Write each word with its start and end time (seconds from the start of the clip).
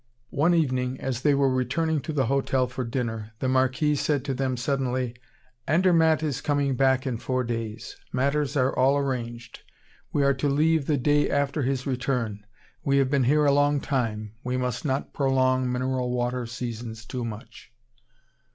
One 0.31 0.55
evening, 0.55 0.99
as 0.99 1.21
they 1.21 1.35
were 1.35 1.53
returning 1.53 2.01
to 2.01 2.11
the 2.11 2.25
hotel 2.25 2.65
for 2.65 2.83
dinner, 2.83 3.33
the 3.37 3.47
Marquis 3.47 3.93
said 3.93 4.25
to 4.25 4.33
them, 4.33 4.57
suddenly: 4.57 5.15
"Andermatt 5.67 6.23
is 6.23 6.41
coming 6.41 6.75
back 6.75 7.05
in 7.05 7.19
four 7.19 7.43
days. 7.43 7.97
Matters 8.11 8.57
are 8.57 8.75
all 8.75 8.97
arranged. 8.97 9.61
We 10.11 10.23
are 10.23 10.33
to 10.33 10.49
leave 10.49 10.87
the 10.87 10.97
day 10.97 11.29
after 11.29 11.61
his 11.61 11.85
return. 11.85 12.43
We 12.83 12.97
have 12.97 13.11
been 13.11 13.25
here 13.25 13.45
a 13.45 13.51
long 13.51 13.79
time. 13.79 14.33
We 14.43 14.57
must 14.57 14.85
not 14.85 15.13
prolong 15.13 15.71
mineral 15.71 16.09
water 16.09 16.47
seasons 16.47 17.05
too 17.05 17.23
much." 17.23 17.71